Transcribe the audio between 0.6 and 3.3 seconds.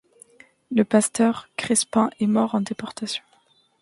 Le pasteur Crespin est mort en déportation.